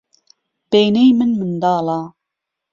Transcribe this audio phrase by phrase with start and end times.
[0.69, 1.99] بهینەی من منداڵە